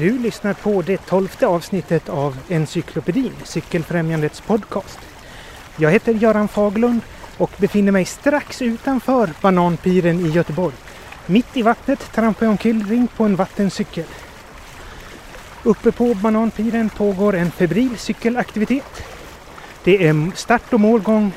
[0.00, 4.98] Du lyssnar på det tolfte avsnittet av Encyklopedin, Cykelfrämjandets podcast.
[5.76, 7.00] Jag heter Göran Faglund
[7.36, 10.74] och befinner mig strax utanför Bananpiren i Göteborg.
[11.26, 14.04] Mitt i vattnet trampar jag omkring på en vattencykel.
[15.62, 19.02] Uppe på Bananpiren pågår en febril cykelaktivitet.
[19.84, 21.32] Det är start och målgång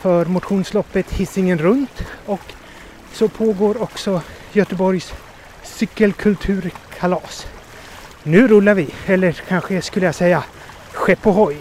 [0.00, 2.52] för motionsloppet Hisingen runt och
[3.12, 4.22] så pågår också
[4.52, 5.12] Göteborgs
[5.62, 7.46] cykelkulturkalas.
[8.22, 10.42] Nu rullar vi, eller kanske skulle jag säga
[10.92, 11.56] skepp ohoj.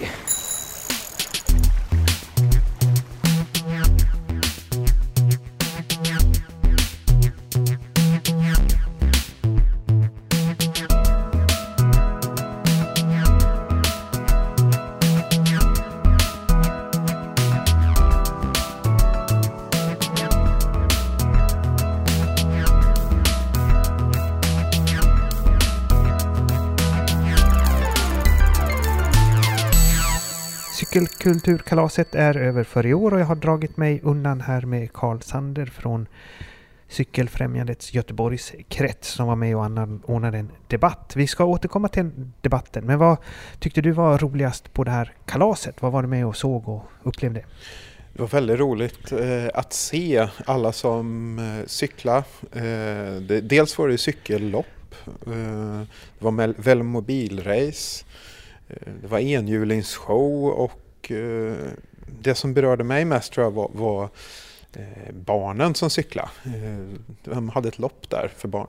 [31.29, 35.19] Kulturkalaset är över för i år och jag har dragit mig undan här med Karl
[35.19, 36.07] Sander från
[36.87, 39.63] Cykelfrämjandets Göteborgs krets som var med och
[40.09, 41.13] ordnade en debatt.
[41.15, 43.17] Vi ska återkomma till debatten, men vad
[43.59, 45.81] tyckte du var roligast på det här kalaset?
[45.81, 47.45] Vad var du med och såg och upplevde?
[48.13, 52.23] Det var väldigt roligt eh, att se alla som eh, cyklar.
[52.51, 55.81] Eh, dels var det cykellopp, eh,
[56.19, 58.05] det var väl mobilrace,
[59.01, 61.55] det var enhjulingsshow och och eh,
[62.21, 64.09] det som berörde mig mest tror jag var, var
[64.73, 66.29] eh, barnen som cyklade.
[66.45, 68.67] Eh, de hade ett lopp där för barn.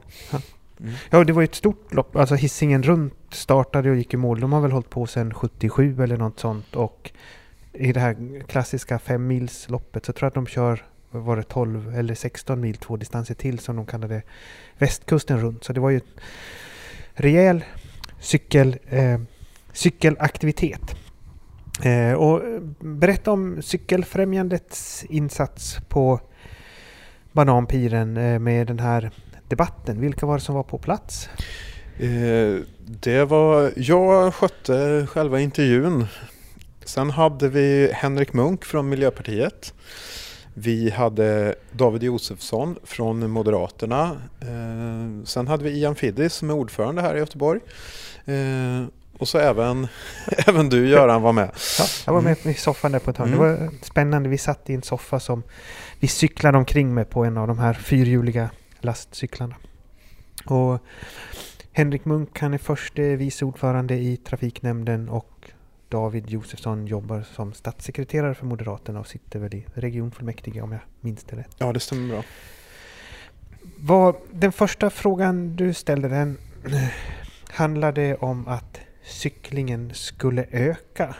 [0.81, 0.93] Mm.
[1.11, 2.17] Ja, det var ett stort lopp.
[2.17, 4.41] Alltså hissingen runt startade och gick i mål.
[4.41, 6.77] De har väl hållit på sedan 77 eller något sånt.
[6.77, 7.11] Och
[7.73, 12.15] i det här klassiska femmilsloppet så tror jag att de kör var det 12 eller
[12.15, 14.23] 16 mil två distanser till som de kallade
[14.79, 15.65] västkusten runt.
[15.65, 16.01] Så det var ju
[17.13, 17.65] rejäl
[18.21, 19.21] cykel, eh,
[19.73, 20.97] cykelaktivitet.
[21.83, 26.21] Eh, och eh, berätta om Cykelfrämjandets insats på
[27.33, 29.11] Bananpiren eh, med den här
[29.49, 30.01] debatten.
[30.01, 31.29] Vilka var det som var på plats?
[31.99, 32.57] Eh,
[32.87, 36.07] det var, jag skötte själva intervjun
[36.91, 39.75] Sen hade vi Henrik Munk från Miljöpartiet.
[40.55, 44.17] Vi hade David Josefsson från Moderaterna.
[44.41, 47.61] Eh, sen hade vi Ian Fiddis som är ordförande här i Göteborg.
[48.25, 48.85] Eh,
[49.21, 49.89] och så även,
[50.47, 51.51] även du Göran var med.
[51.79, 53.33] Ja, jag var med i soffan där på ett hörn.
[53.33, 53.41] Mm.
[53.41, 54.29] Det var spännande.
[54.29, 55.43] Vi satt i en soffa som
[55.99, 58.51] vi cyklade omkring med på en av de här fyrhjuliga
[58.81, 59.55] lastcyklarna.
[60.45, 60.79] Och
[61.73, 65.51] Henrik Munk han är förste vice ordförande i trafiknämnden och
[65.89, 71.25] David Josefsson jobbar som statssekreterare för Moderaterna och sitter väl i regionfullmäktige om jag minns
[71.25, 71.57] det rätt.
[71.59, 72.23] Ja, det stämmer bra.
[73.77, 76.39] Var, den första frågan du ställde den
[77.51, 81.15] handlade om att cyklingen skulle öka.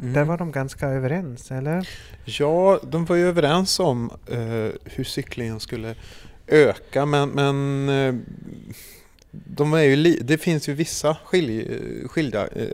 [0.00, 0.12] Mm.
[0.12, 1.88] Där var de ganska överens, eller?
[2.24, 5.94] Ja, de var ju överens om eh, hur cyklingen skulle
[6.46, 8.14] öka, men, men eh,
[9.30, 12.68] de är ju det finns ju vissa skilj, skilda, eh,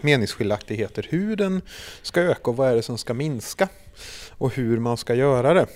[0.00, 1.62] meningsskiljaktigheter hur den
[2.02, 3.68] ska öka och vad är det som ska minska
[4.30, 5.66] och hur man ska göra det.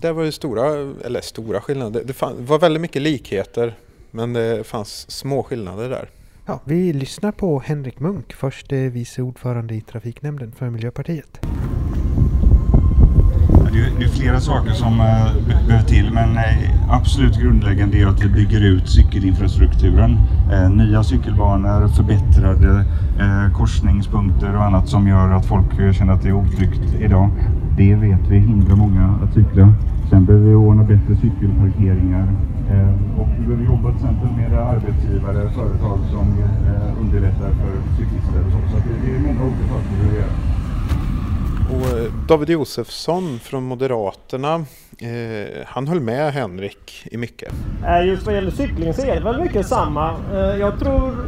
[0.00, 3.74] Det var ju stora, eller stora skillnader, det var väldigt mycket likheter
[4.10, 6.08] men det fanns små skillnader där.
[6.52, 11.40] Ja, vi lyssnar på Henrik Munk, förste vice ordförande i trafiknämnden för Miljöpartiet
[13.98, 18.28] det är flera saker som eh, behöver till men eh, absolut grundläggande är att vi
[18.28, 20.18] bygger ut cykelinfrastrukturen.
[20.52, 22.84] Eh, nya cykelbanor, förbättrade
[23.54, 27.30] korsningspunkter och annat som gör att folk känner att det är otryggt idag.
[27.76, 29.74] Det vet vi hindrar många att cykla.
[30.10, 32.28] Sen behöver vi ordna bättre cykelparkeringar
[33.18, 36.26] och vi behöver jobba till exempel med arbetsgivare, företag som
[37.00, 38.42] underlättar för cyklister.
[38.70, 40.52] Så det är många olika saker vi behöver göra.
[41.72, 44.54] Och eh, David Josefsson från Moderaterna,
[44.98, 47.52] eh, han höll med Henrik i mycket.
[47.86, 50.10] Eh, just vad gäller cykling så är det väl mycket samma.
[50.32, 51.26] Eh, jag tror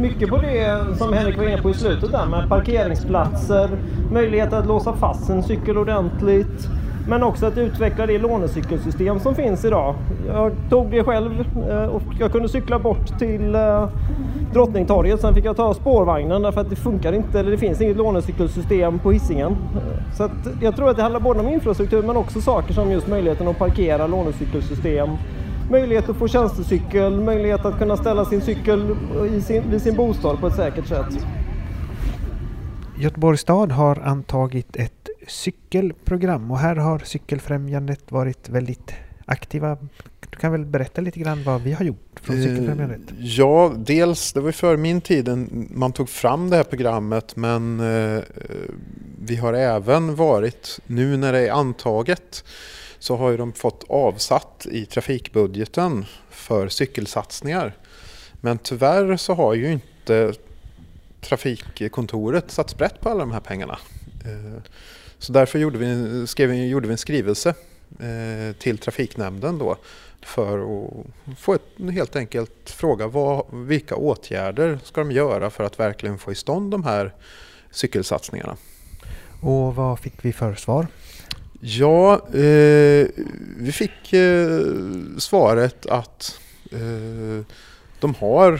[0.00, 3.70] mycket på det som Henrik var inne på i slutet där med parkeringsplatser,
[4.12, 6.68] möjlighet att låsa fast en cykel ordentligt,
[7.08, 9.94] men också att utveckla det lånecykelsystem som finns idag.
[10.26, 13.88] Jag tog det själv eh, och jag kunde cykla bort till eh,
[14.52, 15.20] Drottningtorget.
[15.20, 18.98] Sen fick jag ta spårvagnen därför att det funkar inte, eller det finns inget lånecykelsystem
[18.98, 19.52] på hissingen.
[19.52, 22.90] Eh, så att jag tror att det handlar både om infrastruktur men också saker som
[22.90, 25.08] just möjligheten att parkera lånecykelsystem.
[25.70, 28.96] Möjlighet att få tjänstecykel, möjlighet att kunna ställa sin cykel
[29.36, 31.26] i sin, vid sin bostad på ett säkert sätt.
[33.00, 34.97] Göteborgs stad har antagit ett
[35.28, 38.94] cykelprogram och här har Cykelfrämjandet varit väldigt
[39.26, 39.76] aktiva.
[40.30, 43.10] Du kan väl berätta lite grann vad vi har gjort från Cykelfrämjandet?
[43.10, 45.28] Eh, ja, dels, det var ju före min tid
[45.70, 48.22] man tog fram det här programmet men eh,
[49.18, 52.44] vi har även varit, nu när det är antaget,
[52.98, 57.76] så har ju de fått avsatt i trafikbudgeten för cykelsatsningar.
[58.40, 60.32] Men tyvärr så har ju inte
[61.20, 63.78] trafikkontoret satt sprätt på alla de här pengarna.
[64.24, 64.62] Eh,
[65.18, 67.54] så därför gjorde vi, skrev, gjorde vi en skrivelse
[68.00, 69.76] eh, till trafiknämnden då
[70.22, 75.80] för att få ett, helt enkelt fråga vad, vilka åtgärder ska de göra för att
[75.80, 77.14] verkligen få i stånd de här
[77.70, 78.56] cykelsatsningarna.
[79.40, 80.86] Och vad fick vi för svar?
[81.60, 83.06] Ja, eh,
[83.56, 84.60] vi fick eh,
[85.18, 86.40] svaret att
[86.72, 87.44] eh,
[88.00, 88.52] de har,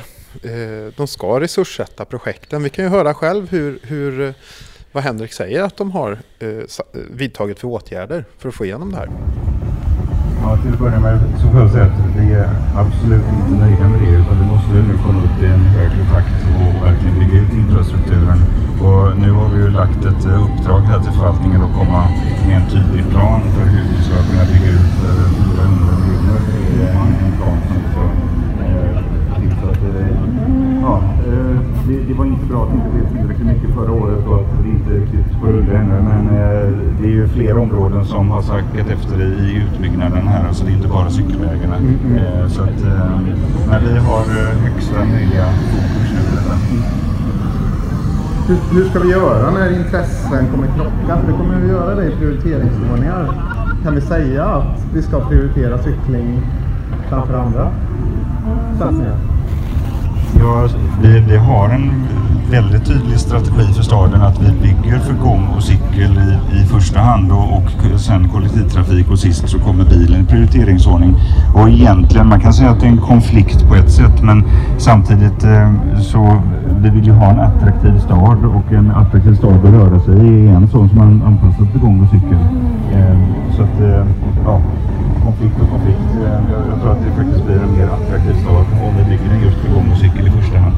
[0.43, 2.62] eh, de ska resurssätta projekten.
[2.62, 4.34] Vi kan ju höra själv hur, hur
[4.98, 6.64] vad Henrik säger att de har eh, eh,
[7.20, 9.08] vidtagit för åtgärder för att få igenom det här.
[10.42, 12.48] Ja, till att börja med så får jag säga att vi är
[12.82, 16.38] absolut inte nöjda med det utan vi måste nu komma upp i en högre takt
[16.60, 18.38] och verkligen bygga ut infrastrukturen.
[18.86, 22.00] Och nu har vi ju lagt ett eh, uppdrag här till förvaltningen att komma
[22.46, 26.40] med en tydlig plan för hur vi ska kunna bygga ut eh, 400 miljoner.
[26.76, 28.02] i en plan som vi ska
[29.40, 29.82] tillsatt.
[30.82, 30.94] Ja,
[31.28, 31.56] eh,
[32.08, 34.69] det, var inte bra att det inte blev tillräckligt mycket förra året och att det
[34.69, 36.02] inte riktigt rulle ännu.
[36.10, 36.69] Men eh,
[37.00, 40.49] det är ju fler områden som har sackat efter i utbyggnaden här.
[40.49, 41.76] Alltså det är inte bara cykelvägarna.
[41.76, 42.50] Mm, mm.
[42.50, 42.81] Så att,
[43.70, 44.25] men vi har
[44.64, 46.55] högsta möjliga fokus nu på detta.
[48.49, 51.20] Hur, hur, ska vi göra när intressen kommer krocka?
[51.20, 53.32] För det kommer vi göra det i prioriteringsordningar.
[53.84, 56.43] Kan vi säga att vi ska prioritera cykling
[57.08, 57.70] framför andra
[58.78, 59.38] satsningar?
[60.40, 60.69] Ja,
[61.02, 61.92] vi, vi har en
[62.50, 66.98] väldigt tydlig strategi för staden att vi bygger för gång och cykel i, i första
[67.00, 71.14] hand och, och sen kollektivtrafik och sist så kommer bilen i prioriteringsordning.
[71.54, 74.44] Och egentligen, man kan säga att det är en konflikt på ett sätt men
[74.78, 76.42] samtidigt eh, så
[76.81, 80.48] vi vill ju ha en attraktiv stad och en attraktiv stad att röra sig i
[80.48, 82.38] är en sån som man anpassat för gång och cykel.
[82.92, 83.19] Eh,
[83.56, 84.06] så att, eh,
[84.44, 84.60] ja,
[85.28, 85.98] konflikt och konflikt.
[86.16, 86.40] Eh,
[86.70, 89.56] jag, tror att det faktiskt blir en mer attraktiv stad om vi bygger den just
[89.56, 90.76] för gång och cykel i första hand.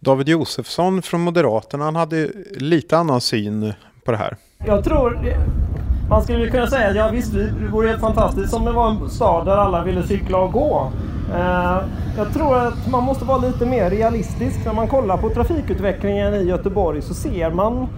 [0.00, 3.72] David Josefsson från Moderaterna, han hade lite annan syn
[4.04, 4.36] på det här.
[4.66, 5.18] Jag tror,
[6.08, 9.10] man skulle kunna säga att ja visst, det vore helt fantastiskt om det var en
[9.10, 10.92] stad där alla ville cykla och gå.
[11.34, 11.78] Eh,
[12.16, 14.64] jag tror att man måste vara lite mer realistisk.
[14.64, 17.88] När man kollar på trafikutvecklingen i Göteborg så ser man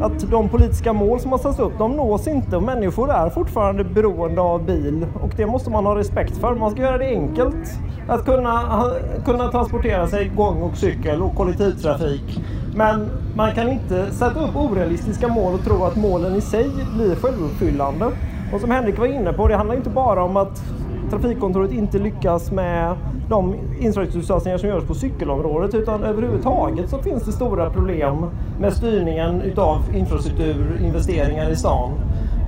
[0.00, 3.84] att de politiska mål som har satts upp, de nås inte och människor är fortfarande
[3.84, 6.54] beroende av bil och det måste man ha respekt för.
[6.54, 8.84] Man ska göra det enkelt att kunna,
[9.24, 12.40] kunna transportera sig gång och cykel och kollektivtrafik.
[12.76, 17.14] Men man kan inte sätta upp orealistiska mål och tro att målen i sig blir
[17.16, 18.10] självuppfyllande.
[18.52, 20.62] Och som Henrik var inne på, det handlar inte bara om att
[21.10, 22.96] trafikkontoret inte lyckas med
[23.28, 28.26] de infrastruktursatsningar som görs på cykelområdet utan överhuvudtaget så finns det stora problem
[28.60, 31.92] med styrningen utav infrastrukturinvesteringar i stan.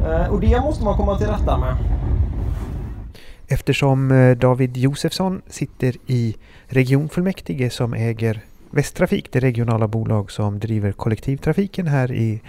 [0.07, 1.77] Eh, och det måste man komma till rätta med.
[3.49, 6.37] Eftersom eh, David Josefsson sitter i
[6.67, 8.41] regionfullmäktige som äger
[8.71, 12.41] Västtrafik, det regionala bolag som driver kollektivtrafiken här i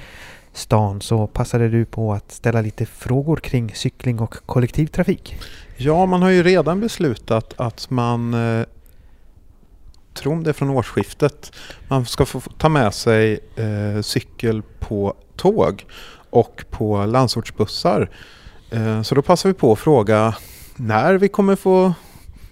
[0.58, 5.36] stan så passade du på att ställa lite frågor kring cykling och kollektivtrafik.
[5.78, 8.66] Ja, man har ju redan beslutat att man eh,
[10.14, 11.52] tror det är från årsskiftet.
[11.88, 15.86] Man ska få ta med sig eh, cykel på tåg
[16.30, 18.10] och på landsortsbussar.
[18.70, 20.36] Eh, så då passar vi på att fråga
[20.76, 21.94] när vi kommer få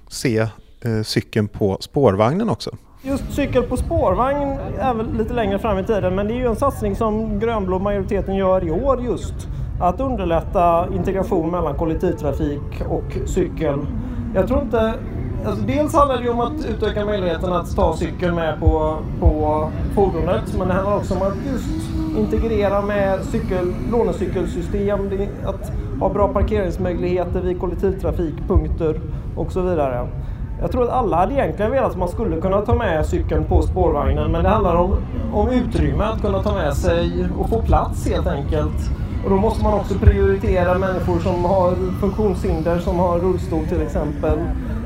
[0.07, 0.47] se
[0.81, 2.77] eh, cykeln på spårvagnen också.
[3.07, 6.45] Just cykel på spårvagn är väl lite längre fram i tiden men det är ju
[6.45, 9.33] en satsning som grönblå majoriteten gör i år just.
[9.81, 13.79] Att underlätta integration mellan kollektivtrafik och cykel.
[14.35, 14.93] Jag tror inte...
[15.45, 19.69] Alltså dels handlar det ju om att utöka möjligheten att ta cykeln med på, på
[19.95, 24.99] fordonet men det handlar också om att just integrera med cykel, lånecykelsystem,
[25.45, 29.01] att ha bra parkeringsmöjligheter vid kollektivtrafikpunkter
[29.35, 30.07] och så vidare.
[30.61, 33.61] Jag tror att alla hade egentligen velat att man skulle kunna ta med cykeln på
[33.61, 34.95] spårvagnen men det handlar om,
[35.33, 38.91] om utrymme att kunna ta med sig och få plats helt enkelt.
[39.23, 44.39] Och då måste man också prioritera människor som har funktionshinder, som har rullstol till exempel,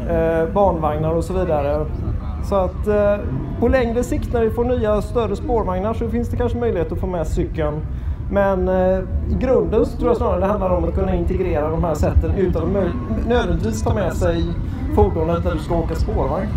[0.09, 1.85] eh, barnvagnar och så vidare.
[2.43, 3.17] Så att eh,
[3.59, 6.99] på längre sikt när vi får nya större spårvagnar så finns det kanske möjlighet att
[6.99, 7.81] få med cykeln.
[8.31, 8.99] Men eh,
[9.31, 12.31] i grunden så tror jag snarare det handlar om att kunna integrera de här sätten
[12.37, 14.45] utan att nödvändigtvis ta med sig
[14.95, 16.47] fordonet när du ska åka spårvagn.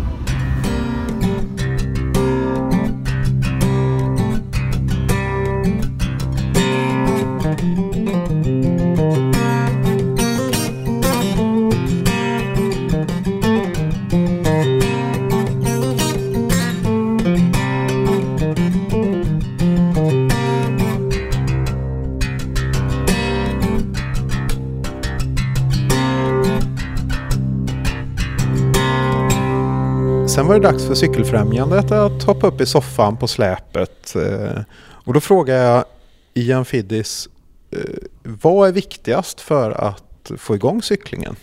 [30.33, 34.15] Sen var det dags för Cykelfrämjandet att hoppa upp i soffan på släpet.
[34.15, 34.61] Eh.
[34.89, 35.85] Och då frågar jag
[36.33, 37.29] Ian Fiddis,
[37.71, 37.79] eh,
[38.23, 41.35] vad är viktigast för att få igång cyklingen?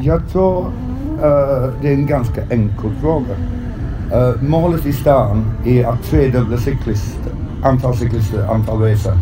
[0.00, 3.36] Jag tror uh, det är en ganska enkel fråga.
[4.14, 7.32] Uh, målet i stan är att tredubbla cyklister,
[7.64, 9.18] antal cyklister, antal resor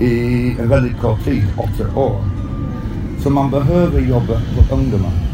[0.00, 2.24] i en väldigt kort tid, åtta år.
[3.22, 5.31] Så man behöver jobba på ungdomar.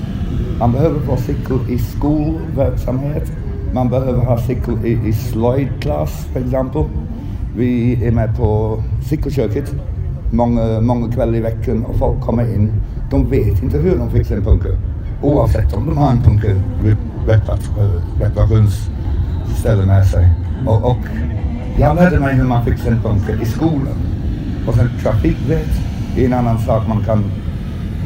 [0.58, 3.32] Man behöver få cykel i skolverksamhet.
[3.72, 6.84] Man behöver ha cykel i, i slöjdklass, för exempel.
[7.56, 9.74] Vi är med på cykelköket
[10.30, 12.72] många, många kvällar i veckan och folk kommer in.
[13.10, 14.78] De vet inte hur de fixar en punker.
[15.22, 16.62] Oavsett om de har en punker
[18.20, 20.28] reparationsställe med sig.
[20.66, 20.98] Och, och
[21.78, 23.96] jag lärde mig hur man fixar en punker i skolan.
[24.68, 25.80] Och sen trafikvett
[26.16, 27.24] är en annan sak man kan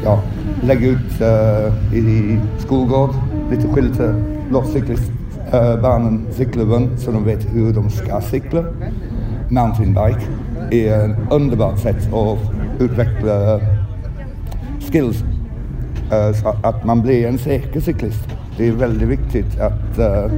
[0.05, 0.21] ja,
[0.63, 3.11] lägga ut uh, i skolgård,
[3.51, 4.15] lite skyltar,
[4.51, 8.65] låt cyklistbarnen uh, cykla runt så de vet hur de ska cykla.
[9.49, 10.21] Mountainbike
[10.71, 12.39] är ett underbart sätt att
[12.81, 13.61] utveckla
[14.81, 18.29] skills uh, så att man blir en säker cyklist.
[18.57, 20.33] Det är väldigt viktigt att uh,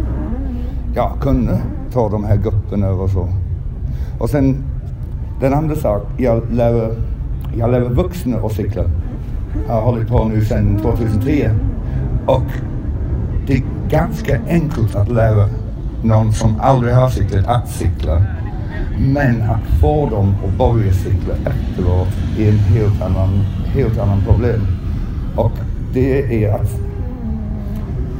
[0.94, 1.58] ja, kunna
[1.92, 3.28] ta de här grupperna och så.
[4.18, 4.56] Och sen
[5.40, 6.96] den andra saken, jag lär,
[7.58, 8.84] jag lär vuxna att cykla.
[9.68, 11.50] Har hållit på nu sedan 2003.
[12.26, 12.42] Och
[13.46, 15.48] det är ganska enkelt att lära
[16.02, 18.22] någon som aldrig har cyklat att cykla.
[18.98, 22.08] Men att få dem att börja cykla efteråt
[22.38, 24.66] är en helt annan, helt annan problem.
[25.36, 25.52] Och
[25.92, 26.80] det är att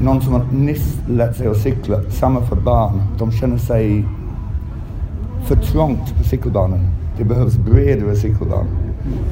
[0.01, 4.05] någon som har nyss lärt sig att cykla, samma för barn, de känner sig
[5.45, 6.81] för trångt på cykelbanan.
[7.19, 8.67] Det behövs bredare cykelbanor.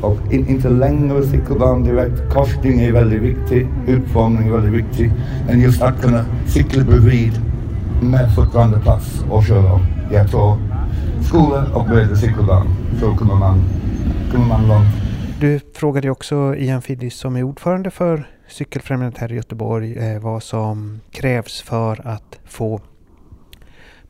[0.01, 2.33] Och in, inte längre cykelbanan direkt.
[2.33, 5.13] Korsning är väldigt viktig, utformning är väldigt viktig.
[5.47, 7.33] Men just att kunna cykla bredvid
[8.03, 9.81] med fortfarande plats och köra.
[10.13, 10.59] Jag tror
[11.23, 13.65] skola och breda cykelbanor så kommer man,
[14.33, 14.87] kommer man långt.
[15.41, 20.43] Du frågade också Ian Fiddis som är ordförande för Cykelfrämjandet här i Göteborg eh, vad
[20.43, 22.81] som krävs för att få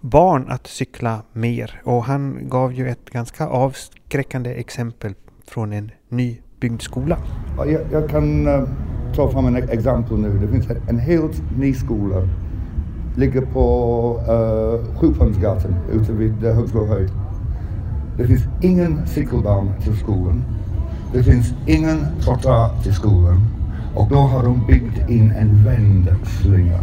[0.01, 1.81] barn att cykla mer.
[1.85, 5.15] Och han gav ju ett ganska avskräckande exempel
[5.53, 7.19] från en nybyggd skola.
[7.57, 8.69] Jag, jag kan uh,
[9.15, 10.39] ta fram ett exempel nu.
[10.39, 12.29] Det finns en helt ny skola.
[13.17, 17.11] Ligger på eh, uh, Sjupunktsgatan ute vid eh, uh, Högsbohöjd.
[18.17, 20.45] Det finns ingen cykelbana till skolan.
[21.13, 23.41] Det finns ingen trottoar till skolan.
[23.95, 26.79] Och då har de byggt in en vändslinga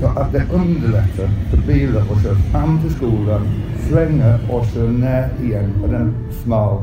[0.00, 3.48] så att det underlättar för bilar att köra fram till skolan,
[3.88, 6.82] svänga och köra ner igen på den smal,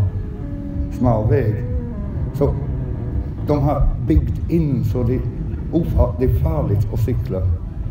[1.02, 1.56] smal väg.
[2.34, 2.54] Så
[3.48, 5.20] de har byggt in så det,
[5.72, 7.42] ofar, det är farligt att cykla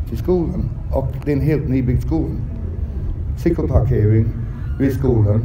[0.08, 0.68] till skolan.
[0.92, 2.34] Och det är en helt nybyggd skola.
[3.38, 4.26] Cykelparkering
[4.78, 5.42] vid skolan.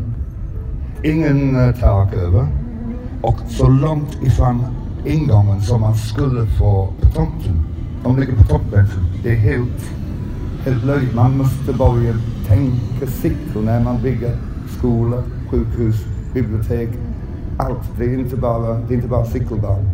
[1.03, 2.47] Ingen uh, tak över.
[3.21, 4.65] Och så långt ifrån
[5.05, 7.63] ingången som man skulle få på tomten.
[8.03, 8.85] De ligger på toppen.
[9.23, 9.91] Det är helt,
[10.65, 11.15] helt löjligt.
[11.15, 12.13] Man måste börja
[12.47, 14.37] tänka cykel när man bygger
[14.77, 16.89] skolor, sjukhus, bibliotek.
[17.57, 17.97] Allt.
[17.97, 19.91] Det är inte bara, det är inte bara cykelbana.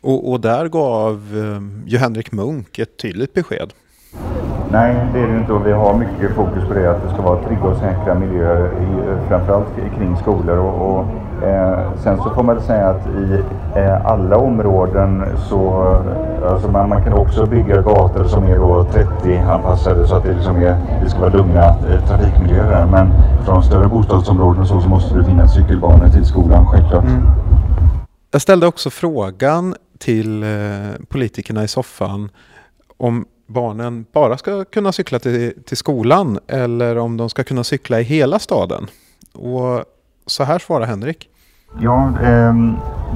[0.00, 3.72] Och, och, där gav eh, ju Henrik Munk ett tydligt besked.
[4.72, 7.22] Nej, det är det inte och vi har mycket fokus på det att det ska
[7.22, 9.66] vara trygga och säkra miljöer i, framförallt
[9.96, 11.04] kring skolor och, och
[11.48, 13.40] eh, sen så får man säga att i eh,
[13.76, 15.82] Eh, alla områden så
[16.44, 20.56] alltså man, man, kan också bygga gator som är då 30-anpassade så att det, liksom
[20.56, 23.12] är, det ska vara lugna eh, trafikmiljöer men
[23.44, 27.04] från större bostadsområden så, så måste det finnas cykelbanor till skolan självklart.
[27.04, 27.22] Mm.
[28.30, 30.48] Jag ställde också frågan till eh,
[31.08, 32.30] politikerna i soffan
[32.96, 38.00] om barnen bara ska kunna cykla till, till skolan eller om de ska kunna cykla
[38.00, 38.86] i hela staden.
[39.32, 39.84] Och
[40.26, 41.28] så här svarar Henrik.
[41.78, 42.54] Ja, eh,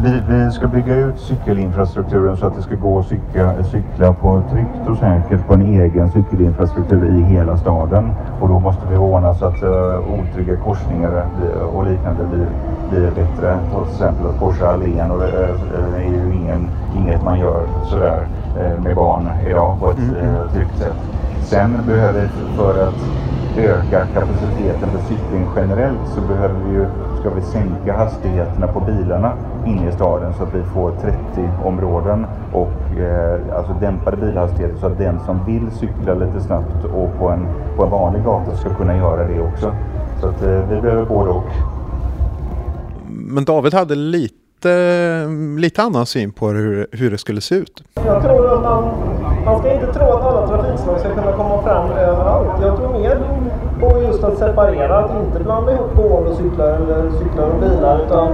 [0.03, 4.43] vi, vi, ska bygga ut cykelinfrastrukturen så att det ska gå att cykla, cykla på
[4.51, 8.11] tryggt och säkert på en egen cykelinfrastruktur i hela staden.
[8.41, 11.27] Och då måste vi ordna så att uh, otrygga korsningar
[11.73, 12.47] och liknande blir,
[12.91, 13.59] blir bättre.
[13.71, 18.27] Till exempel att korsa allén och det uh, är ju ingen, inget man gör sådär
[18.85, 20.97] med barn idag på ett uh, tryggt sätt.
[21.45, 22.95] Sen behöver vi för att
[23.59, 26.87] öka kapaciteten för cykling generellt så behöver vi ju
[27.21, 29.33] ska vi sänka hastigheterna på bilarna
[29.67, 34.99] inne i staden så att vi får 30-områden och eh, alltså dämpade bilhastigheter så att
[34.99, 37.47] den som vill cykla lite snabbt och på en,
[37.77, 39.75] på en vanlig gata ska kunna göra det också.
[40.21, 41.51] Så att eh, vi behöver både och.
[43.09, 45.27] Men David hade lite,
[45.59, 47.83] lite annan syn på hur, hur det skulle se ut.
[47.95, 48.85] Jag tror att man
[49.45, 52.51] man ska inte tro att alla trafikslag ska kunna komma fram överallt.
[52.63, 53.19] Jag tror mer
[53.81, 58.01] på just att separera, att inte blanda ihop gående och cyklar eller cyklar och bilar.
[58.07, 58.29] Utan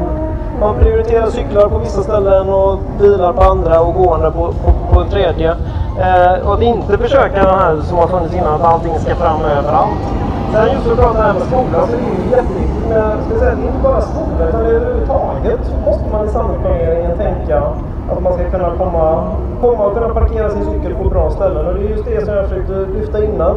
[0.61, 5.05] man prioriterar cyklar på vissa ställen och bilar på andra och gående på, på, på
[5.05, 5.51] tredje.
[5.99, 9.41] Eh, och att inte försöka den här som har funnits innan, att allting ska fram
[9.41, 10.05] överallt.
[10.53, 13.39] Sen just för att prata här med skolan så är det ju jätteviktigt med, ska
[13.39, 17.63] säga, det är inte bara skolan utan överhuvudtaget måste man i samhällsplaneringen tänka
[18.13, 19.25] att man ska kunna komma,
[19.61, 21.67] komma och kunna parkera sin cykel på bra ställen.
[21.67, 23.57] Och det är just det som jag försökte lyfta innan.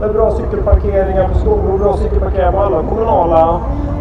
[0.00, 3.60] Med bra cykelparkeringar på skolor, bra cykelparkeringar på alla kommunala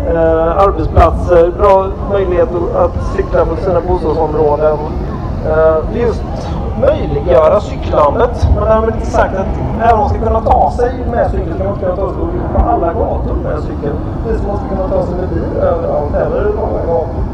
[0.10, 4.77] eh, arbetsplatser, bra möjlighet att cykla på sina bostadsområden.
[5.48, 6.24] Eh, just
[6.81, 8.48] möjliggöra cyklandet.
[8.55, 9.48] Men därmed inte sagt att
[9.81, 12.17] även om man ska kunna ta sig med cykel ska man inte kunna ta sig
[12.55, 13.93] på alla gator med cykel.
[14.24, 17.33] Precis som man ska kunna ta sig med bil överallt eller på alla gator.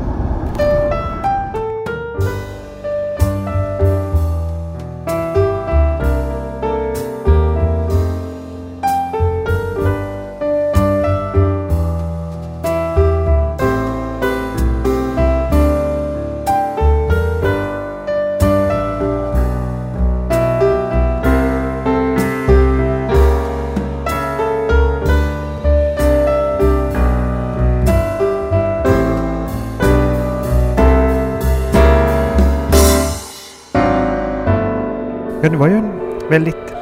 [35.41, 36.73] Ja, det var ju en väldigt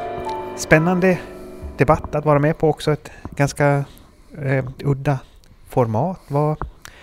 [0.56, 1.18] spännande
[1.76, 2.92] debatt att vara med på också.
[2.92, 3.84] Ett ganska
[4.42, 5.18] eh, udda
[5.68, 6.20] format.
[6.28, 6.56] Vad,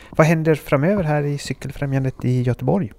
[0.10, 2.92] vad händer framöver här i Cykelfrämjandet i Göteborg?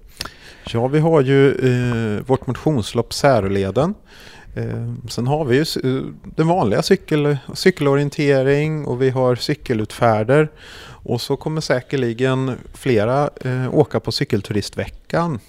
[0.73, 3.95] Ja, vi har ju eh, vårt motionslopp Särleden.
[4.55, 6.03] Eh, sen har vi ju eh,
[6.37, 10.51] den vanliga cykel, cykelorientering och vi har cykelutfärder.
[10.89, 15.41] Och så kommer säkerligen flera eh, åka på cykelturistveckan.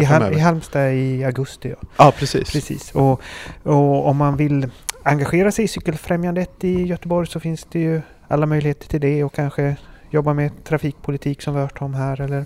[0.00, 1.68] I, Hal I Halmstad i augusti.
[1.68, 2.52] Ja, ja precis.
[2.52, 2.90] precis.
[2.94, 3.22] Och,
[3.62, 4.68] och om man vill
[5.02, 9.34] engagera sig i Cykelfrämjandet i Göteborg så finns det ju alla möjligheter till det och
[9.34, 9.76] kanske
[10.10, 12.44] jobba med trafikpolitik som vi har hört om här eller?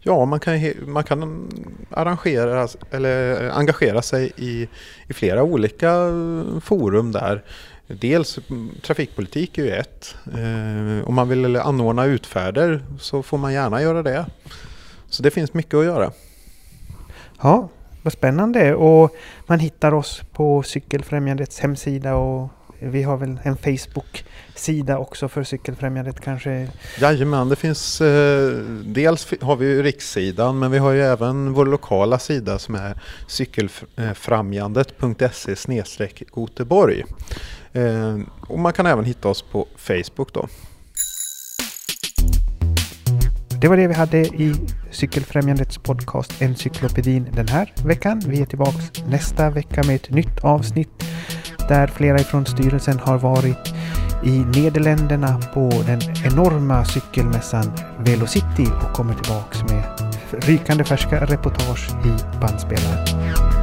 [0.00, 1.48] Ja, man kan, man kan
[1.90, 4.68] arrangera eller engagera sig i,
[5.08, 5.90] i flera olika
[6.62, 7.44] forum där.
[7.86, 8.38] Dels
[8.82, 10.14] trafikpolitik är ju ett.
[10.26, 14.26] Eh, om man vill anordna utfärder så får man gärna göra det.
[15.08, 16.12] Så det finns mycket att göra.
[17.42, 17.68] Ja,
[18.02, 18.74] vad spännande.
[18.74, 22.48] Och man hittar oss på Cykelfrämjandets hemsida och
[22.82, 26.68] vi har väl en Facebook-sida också för Cykelfrämjandet kanske?
[27.00, 28.52] Jajamän, det finns eh,
[28.84, 33.00] dels har vi ju rikssidan men vi har ju även vår lokala sida som är
[33.26, 37.04] cykelfrämjandet.se Goteborg.
[37.72, 40.48] Eh, och man kan även hitta oss på Facebook då.
[43.60, 44.54] Det var det vi hade i
[44.90, 48.22] Cykelfrämjandets podcast Encyklopedin den här veckan.
[48.26, 51.04] Vi är tillbaks nästa vecka med ett nytt avsnitt
[51.68, 53.74] där flera ifrån styrelsen har varit
[54.24, 59.82] i Nederländerna på den enorma cykelmässan Velocity och kommer tillbaks med
[60.32, 63.59] rykande färska reportage i bandspelaren.